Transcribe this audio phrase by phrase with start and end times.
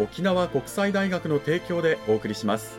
[0.00, 2.78] 沖縄国際大学の提供でお送りします。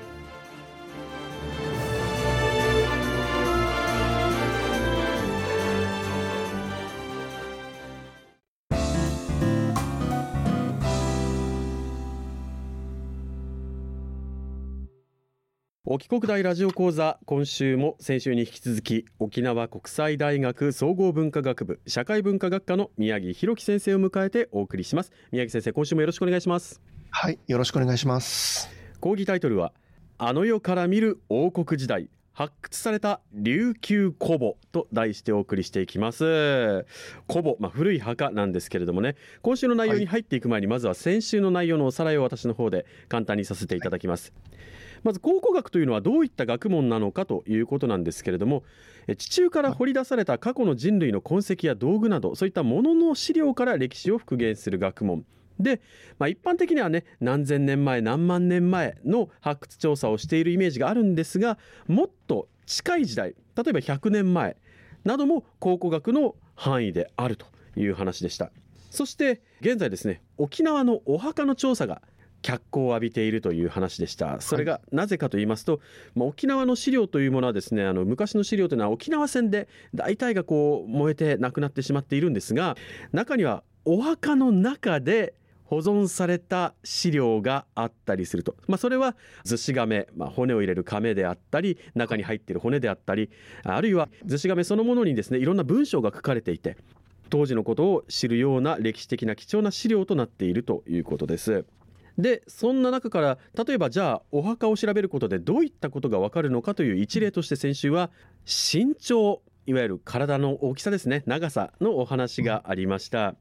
[15.86, 25.12] 沖国大ラジオ講座今週も先週に引き続き沖縄国際大学総合文化学部社会文化学科の宮城弘樹先生を迎えてお送りします。
[25.32, 26.91] 宮城先生今週もよろしくお願いします。
[27.14, 28.70] はいよろしくお願いします。
[29.00, 29.74] 講義タイトルは
[30.18, 36.86] あの世から見る王国時代発掘された琉球古墓と題してお送りしていきます。
[37.28, 48.64] 古墓、まあ、古い墓なんですけれどもね今週の内容に入っていく前に、まずは先週の内容のおさらいを私の方で簡単にさせていただきます、はいまず考古学というのはどういった学問なのかということなんですけれども
[49.18, 55.26] 地中から掘り出された過去の人類の痕跡や道具などそういったものの資料から歴史を復元する学問
[55.62, 55.82] で、
[56.20, 64.58] まあ、一般的にはね何千年前何万年前の発掘調査をしているイメージがあるんですがもっと近い時代例えば100年前
[65.04, 68.52] なども考古学の範囲であるという話でした。
[68.90, 72.02] そして現在ですね沖縄のお墓の調査が
[72.42, 74.42] 脚光を浴びているという話でした。
[74.42, 75.80] それがなぜかと言いますと、
[76.16, 82.76] まあ、沖縄の資料というものはですねあの昔の資料というのは沖縄戦で大体がこう燃えてなくなってしまっているんですが
[83.12, 85.34] 中にはお墓の中で
[85.72, 89.16] 保存された資料があったりすると、まあ、それは
[89.46, 93.30] 逗子亀、まあ、骨を入れる亀であったり中に入っている骨であったり
[93.64, 96.76] あるいは逗子亀そのものにですねいろんな文章が書かれていて
[97.30, 101.64] 当時のことを知るような歴史的な貴重な資料となっているということです。
[102.18, 108.12] でそんな中から例えばじゃあお墓を調べることでどういったことがわかるのかという一例として先週は
[108.46, 113.36] 身長いわゆる体の大きさですね長さのお話がありました。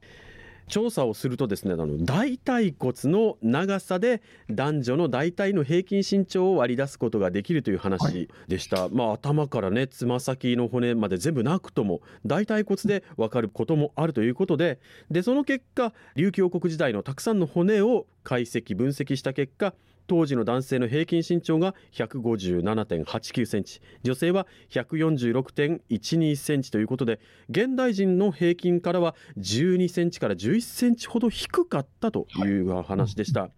[0.71, 14.79] 調査をするとですねあの大腿骨の長さで男女の大体の平均身長を割り出すことができるという話でした、はい、まあ頭からねつま先の骨まで全部なくとも大腿骨で分かることもあるということで
[15.11, 19.73] でその結果琉球王国時代のたくさんの骨を解析分析した結果
[20.11, 33.51] 当時の男性の平均身長が157.89センチ女性は146.12センチということで現代人の平均からは12センチから11センチほど低かったという話でした、はい、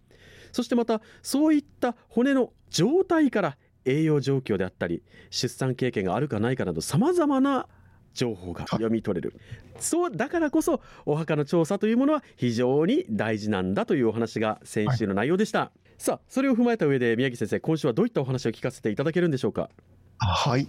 [0.52, 7.66] そしてまたそういった骨の状態から栄養状況であったり出産経験があるかないかなどさまざまな
[8.12, 9.36] 情報が読み取れる。
[9.80, 19.70] そうだからこそお墓の調査というものは非常に大事なんだというお話が先週の内容でした、はい、さあそれを踏まえた上で宮城先生今週はどういったお話を聞かせていただけるんでしょうか？
[20.18, 20.68] はい。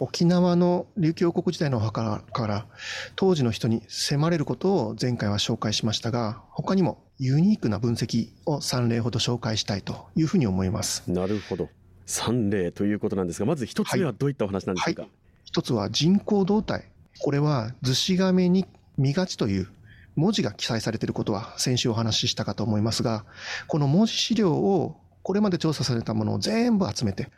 [0.00, 2.66] 沖縄の琉球王国時代のお墓から
[3.16, 11.10] 当時の人に迫れることを前回は紹介しましたが他にもユニークな分析を3例ほど紹介したいというふうに思います。
[11.10, 11.70] なるほど。
[12.06, 15.08] 3例ということなんですがまず1つ目はどういったお話なんでしょうか、はい。
[15.08, 16.84] はい一つは人工動態。
[17.22, 18.66] これは図子亀に
[18.98, 19.68] 見がちという
[20.20, 23.24] 文字が記載されていることは先週お話ししたかと思いますが、
[23.66, 27.30] この文字資料をこれまで調査されたものを全部集めて、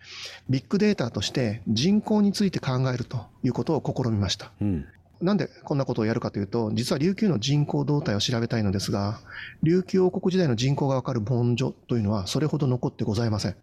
[0.50, 4.52] ビッグデータとして人口について考えるということを試みました。
[4.60, 4.86] うん、
[5.20, 9.20] なんでこんなことをやるかというと、実は琉球の人口動態を調べたいのですが、
[9.62, 13.56] 琉球王国時代の人口がわかる文書というのはそれほど残ってございません。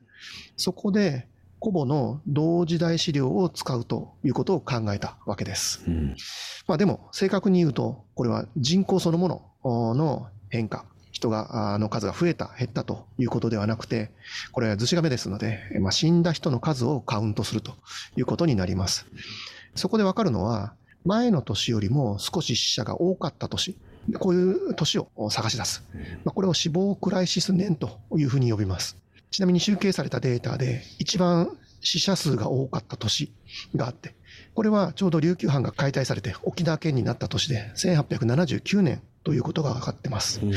[0.56, 1.28] そこで、
[1.62, 5.84] 古母の同時代資料を使うということを考えたわけです。
[5.88, 6.16] うん、
[6.68, 10.86] まあでも、正確に言うと、これは人口そのものの変化。
[11.12, 14.12] 人が、の数が増えた、減ったということではなくて、
[14.52, 17.74] これは図し亀ですので、まあ、死んだ人の数をカウントすると
[18.16, 19.06] いうことになります。
[19.76, 20.74] そこでわかるのは、
[21.06, 23.78] 前の年よりも少し死者が多かった年、
[24.20, 25.84] こういう年を探し出す。
[26.24, 28.98] まあ、これを死亡クライシス年というふうに呼びます。
[29.32, 33.34] ちなみに集計されたデータで一番死者数が多かった年
[33.76, 34.16] があって、
[34.54, 40.42] これはちょうど琉球藩が解体されて沖縄県になった年で、1879年ということが分かってます。
[40.42, 40.54] うん、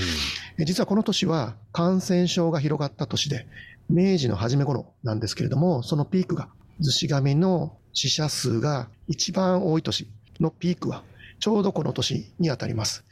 [0.64, 3.46] 実はこの年は感染症が広がった年で、
[3.88, 6.48] 明治の初め頃なんですけれども、そのピークが、
[6.80, 10.08] ズシガメの死者数が一番多い年
[10.40, 11.04] のピークは、
[11.42, 13.04] ちょうどこの年にあたります。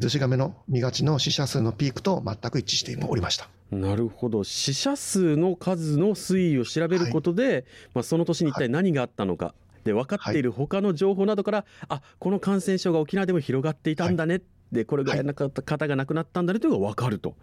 [0.00, 3.50] ズシガメの身勝ちの死者数のピークと全く一致しておりました。
[3.70, 4.42] なるほど。
[4.42, 7.64] 死者数の数の推移を調べることで、はい、
[7.96, 14.40] まあ、その年に一体何があったのか、はい、で分かっている他の情報などから、はい、あこの感染症が沖縄でも広がっていたんだね、
[14.74, 17.34] でこれぐらいの方が亡くなったんだねというのが分かると。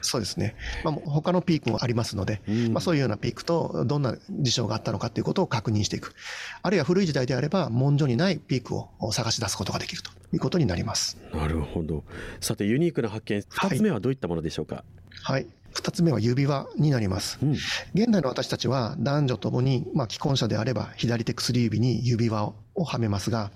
[0.00, 0.54] そうですね、
[0.84, 6.14] まあ、他のピークもありますので、うん、まあ、そういうようなピークとどんな事象があったのかということを確認していく、
[6.62, 11.18] あるいは古い時代であれば、文書にないピークを探し出すことができるということになります。
[11.34, 12.04] なるほど、
[12.40, 14.84] さて、ユニークな発見、2つ目はどういったものでしょうか？
[15.24, 17.38] はい、はい二つ目は指輪になります。
[17.42, 23.50] うん、現代の私たちは男女ともに、まあ、既婚者であれば左手薬指に指輪をはめますが、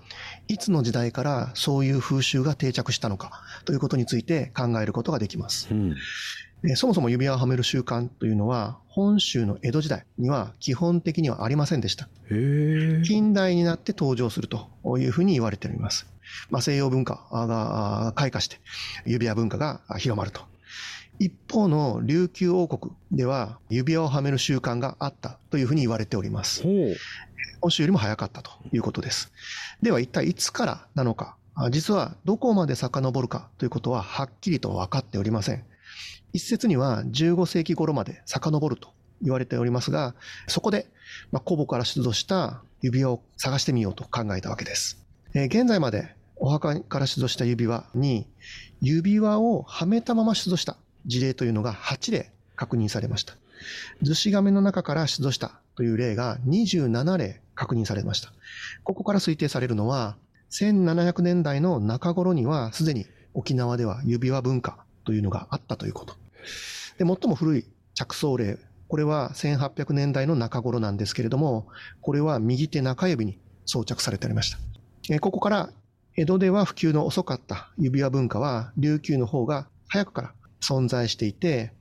[0.52, 5.68] いつの時代からそういう風習が定着したのかということについて考えることができます。
[5.70, 5.96] うん
[6.76, 12.08] そもそも指輪をはめる習慣というのは、本州の江戸時代には基本的にはありませんでした。
[13.02, 14.68] 近代になって登場すると
[15.00, 16.06] いうふうに言われております。
[16.50, 18.60] まあ、西洋文化が開花して、
[19.06, 20.42] 指輪文化が広まると
[21.18, 26.62] 一方の琉球王国では指輪をはめる習慣があったというふうに言われております。
[27.60, 29.32] 本州よりも早かったということです。
[29.82, 31.36] では一体いつからなのか、
[31.70, 35.64] 実はどこまで遡るかということははっきりと分かっておりません。
[36.32, 38.88] 一説には15世紀頃まで遡ると
[39.20, 40.14] 言われておりますが、
[40.46, 40.86] そこで、
[41.30, 44.98] まあ、古母から出土した指輪を探してみようと考えたわけです。
[45.34, 48.26] えー、現在までお墓から出土した指輪に
[48.80, 53.34] 指輪をはめたまま出土した事例というのが8例確認されました。
[54.02, 58.32] 図子亀の中から出土したという例が27例確認されました。
[58.84, 60.16] ここから推定されるのは、
[60.50, 66.14] 1700年代の中頃にはすでに沖縄では指輪文化というのがあったということ。
[66.98, 68.58] で、最も古い着想例、
[68.88, 71.66] これは1800年代の中頃なんですけれども、
[72.00, 74.58] これは右手中指に装着されてありました。
[75.10, 75.70] えここから
[76.16, 81.72] 江戸では普及の遅かった指輪文化は琉球の方が早くから存在していて、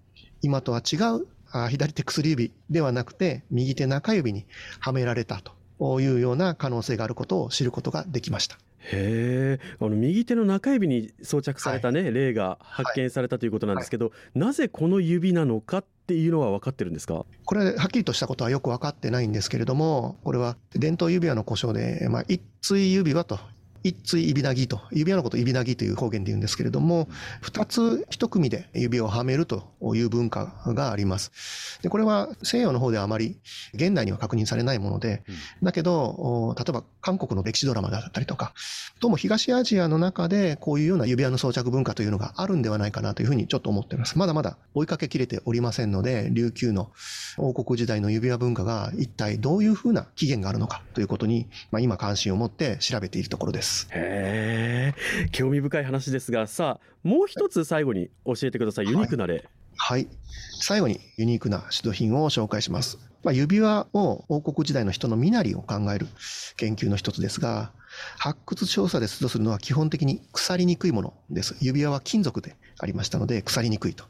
[0.41, 1.27] 今とは違う
[1.69, 4.45] 左手薬指ではなくて、右手中指に
[4.79, 5.41] はめられた
[5.79, 8.57] というような可能性があることを知ることができました。
[8.83, 14.13] へえ、あの右手の中指に装着されたね、はい、例が発見されたということなんですけど、はい。
[14.13, 17.23] はい、なぜこの指なのかっていうのは分かってるんですか？
[17.45, 23.39] これはっきりとしたことはよく分かってないんですけれども、これは伝統指輪の故障で、まあ、一対指輪と
[23.83, 27.07] 一対指なぎと、指輪のこと指なぎという方言で言うんですけれども、
[27.41, 31.79] 二つ一組で指をはめるという文化があります。
[31.81, 33.39] で、これは西洋の方ではあまり
[33.73, 35.23] 現代には確認されないもので、
[35.63, 38.53] だけど、例えば韓国の歴史ドラマだったりとか、
[38.99, 44.17] どうも東アジアの中でこういうような指輪の装着文化というのがあるんではないかなというふうにちょっと思っています。
[44.17, 46.91] まだまだ追いかけきれておりませんので、琉球の
[47.37, 53.70] 王国時代の指輪文化が一体どういうふうな起源があるのかということに、まあ、今関心を持って調べているところです。。
[53.91, 58.87] へえ、興味深い話ですが、さあ、もう一つ最後に教えてください。
[58.87, 59.35] ユニークな例。
[59.35, 59.45] はい、
[59.77, 60.07] はい。
[60.61, 62.99] 最後にユニークな出土品を紹介します。
[63.23, 66.07] まあ、指輪を王国時代の人の身なりを考える
[66.57, 67.71] 研究の一つですが、
[68.17, 71.55] 発掘調査で出土するのは基本的に腐りにくいものです。
[71.59, 74.05] 指輪は金属でありましたので腐りにくいと。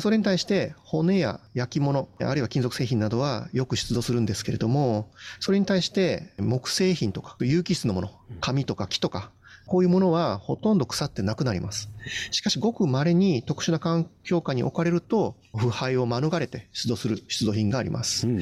[0.00, 5.10] それに対して骨や焼き物、あるいは金属製品などはよく出土するんですけれども、
[5.40, 8.10] それに対して木製品とか有機質のもの、
[8.40, 9.30] 紙とか木とか、
[9.68, 11.90] こういうものはほとんど腐ってなくなります。
[12.30, 18.26] しかしごく稀に特殊な環境下に置かれると腐敗を免れて出土する出土品があります。
[18.26, 18.40] うん、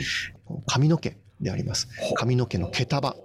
[0.66, 1.88] 髪の毛であります。
[2.14, 3.16] 髪の毛の毛束。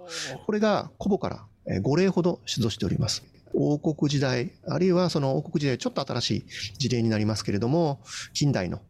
[0.44, 3.22] これが古母から5例ほど出土しております。
[3.54, 6.44] 王国時代、あるいはその王国時代ちょっと新しい
[6.78, 8.00] 事例になりますけれども、
[8.32, 8.80] 近代の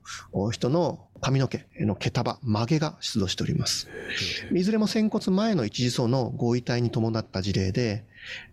[0.50, 3.88] 人の髪の毛の毛束、曲げが出土しております。
[4.52, 8.04] いずれも仙骨前の一次層の合遺体に伴った事例で、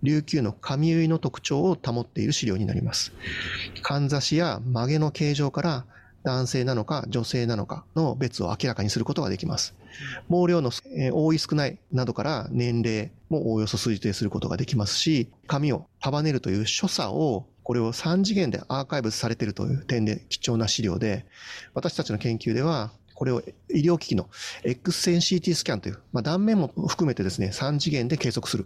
[0.04, 3.12] 琉球の髪結いの特徴を保っている資料になります。
[3.82, 5.86] かんざしや曲げの形状から
[6.24, 9.76] 男性なのか女性なのかの別を明らかにすることができます。
[10.30, 10.72] 毛量の
[11.14, 21.26] 多い少ないなどから年齢もおおよそ推定することができますし、紙を束ねるという所作をこれを3次元でアーカイブされているという点で貴重な資料で、
[21.74, 24.30] 私たちの研究では、これを医療機器の
[24.64, 28.66] X 線 CT スキャンという、まあ、断面も含めてですね、3次元で計測する、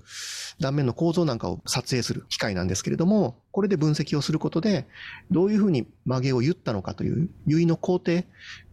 [0.59, 4.85] 断面の構造なんかを撮影する機械なんですけれども、これで分析をすることで、
[5.31, 8.25] どういうふうに曲げを言ったのかという、結衣の工程、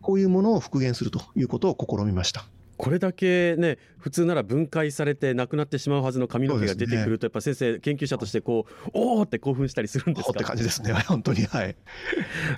[0.02, 2.44] こういうものを復元するということを試みました。
[2.80, 10.94] これだけね普通なら分解されてなくなってしまうはずの髪の毛が出てくると、やっぱ先生研究者としてこうおおって興奮したりするんですかって感じですね。
[11.06, 11.76] 本当にはい。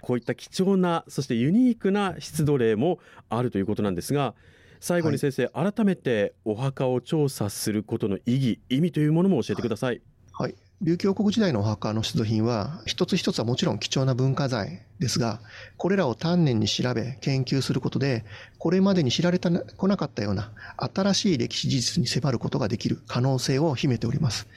[0.01, 4.35] こういった貴重なそしてユニークな出土例もあるということなんですが
[4.79, 10.01] 最後に先生、はい、改めてお墓を調査することの意義意味というものも教えてください、
[10.33, 15.41] はい、はい琉球王国時代のお墓の出土品は、一つ一つはもちろん貴重な文化財ですが、
[15.77, 18.25] これらを丹念に調べ、研究することで、
[18.59, 24.49] これまでに知られてこなかったような新しい歴史事実に迫ることができる可能性を秘めております。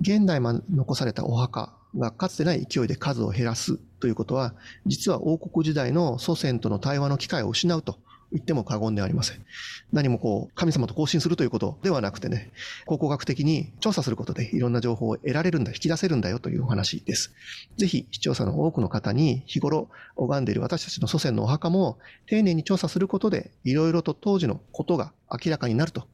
[0.00, 4.54] 現代まで残されたお墓がかつてない勢いで数を減らすということは、
[4.86, 7.98] 実は王国時代の祖先との対話の機会を失うと
[8.32, 9.44] 言っても過言ではありません。
[9.92, 12.50] 何もこう、神様と交信するということではなくてね、
[12.84, 17.32] 考古学的に調査することでいろんな情報を得られるんだ、引き出せるんだよというお話です。
[17.76, 26.06] ぜひ、視聴者の多くの方に日頃拝んでいる私たちの祖先のお墓も丁寧に調査することで、いろいろと当時のことが明らかになると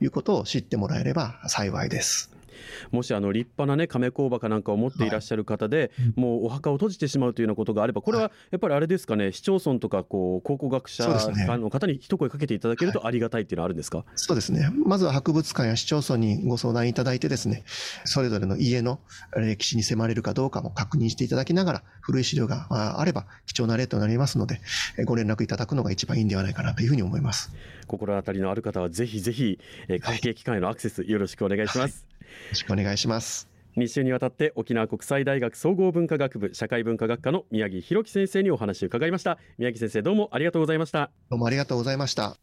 [0.00, 2.35] いうことを知ってもらえれば幸いです。
[2.90, 11.06] もしあの立派なね亀甲墓なんかを持っていらっしゃる方で、はい、もうお墓を閉じてしまうというようなことがあればこれはやっぱりあれですかね市町村とかこう考古学者
[11.58, 14.70] の方に一声かけていただけるとありがたいっていうのはあるんですか、はい、そうですね。
[14.84, 17.64] まずは博物館や市町村にご相談いただいてですね
[18.04, 19.00] それぞれの家の
[19.36, 22.66] 歴史に迫れるかどうかも確認していただきながら古い資料が
[22.98, 24.60] あれば貴重な例となりますので
[25.04, 27.52] ご連絡いただくのが一番いいんではないかなというふうに思います。
[27.86, 29.58] 心当たりのある方はぜひぜひ
[30.00, 32.15] 関係機関へのアクセスよろしくお願いします、はい
[32.52, 33.48] しくお願いします。
[33.76, 39.38] 2週にわたって沖縄国際大学総合文化学部社会文化学科の宮城弘樹先生にお話を伺いました。
[39.58, 41.10] 宮城先生どうもありがとうございました。
[41.28, 42.38] どうもありがとうございました。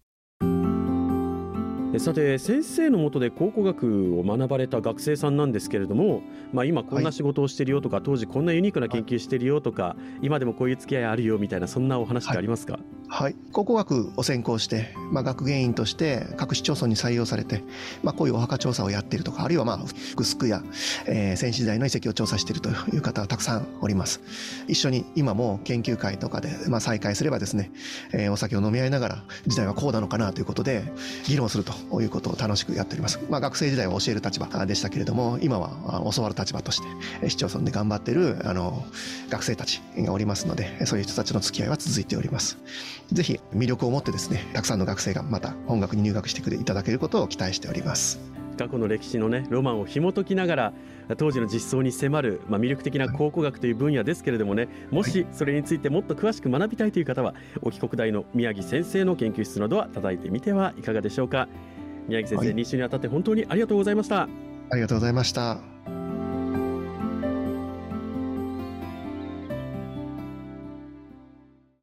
[2.00, 6.22] さて先生のもとで考古学を学ばれた学生さんなんですけれども、
[6.52, 17.62] まあ、今こんな仕事をしてるよとか、はい、当時こんなユニークな研究してるよとか今でもこういう付き合いあるよみたいなそんなお話ってありますか、はい、はい、考古学を専攻して、まあ、学芸員として各市町村に採用されて、
[18.02, 19.80] まあ、こういうお墓調査をやっているとかあるいはまあ
[20.14, 20.64] 福スクや、
[21.06, 24.20] えー、戦死時代の遺跡を調査しているという方はたくさんおります。
[24.68, 27.72] 一緒に今も研究会とかで、まあ、再開すればですね、
[28.14, 30.84] えー、お酒を飲み合いながら時代はこうなのかなということで
[31.28, 36.82] 議論するということを楽しくやっております、まあ、学生時代は教える立場でしたけれども今は教わる立場とし
[37.22, 38.84] て市町村で頑張っているあの
[39.30, 42.58] 学生たちがおりますのでそういう人たちの付き合いは続いております。
[43.14, 48.20] ぜひ魅力を持ってですねたくさんの学生がまた本学に入学してくれいただけることを期待しております。
[48.58, 50.74] 過去の歴史のねロマンを紐解きながら
[51.18, 61.48] 当時の実相に迫る、まあ、魅力的な考古学という分野ですけれどもねもしそれについてもっと詳しく学びたいという方は沖国大の宮城先生の研究室などは叩いてみてはいかがでしょうか。
[62.08, 64.28] 宮城先生、はい、2週にわたって本当にありがとうございました。
[64.70, 65.73] ありがとうございました